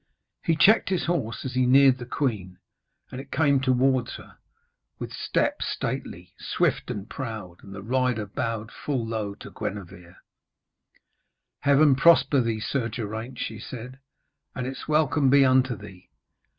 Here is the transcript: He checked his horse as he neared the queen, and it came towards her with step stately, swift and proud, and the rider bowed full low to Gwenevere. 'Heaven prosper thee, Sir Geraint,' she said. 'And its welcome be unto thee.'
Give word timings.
He 0.43 0.55
checked 0.55 0.89
his 0.89 1.05
horse 1.05 1.45
as 1.45 1.53
he 1.53 1.67
neared 1.67 1.99
the 1.99 2.07
queen, 2.07 2.57
and 3.11 3.21
it 3.21 3.31
came 3.31 3.59
towards 3.59 4.15
her 4.15 4.39
with 4.97 5.13
step 5.13 5.61
stately, 5.61 6.33
swift 6.39 6.89
and 6.89 7.07
proud, 7.07 7.63
and 7.63 7.71
the 7.75 7.83
rider 7.83 8.25
bowed 8.25 8.71
full 8.71 9.05
low 9.05 9.35
to 9.35 9.51
Gwenevere. 9.51 10.15
'Heaven 11.59 11.95
prosper 11.95 12.41
thee, 12.41 12.59
Sir 12.59 12.89
Geraint,' 12.89 13.37
she 13.37 13.59
said. 13.59 13.99
'And 14.55 14.65
its 14.65 14.87
welcome 14.87 15.29
be 15.29 15.45
unto 15.45 15.75
thee.' 15.75 16.09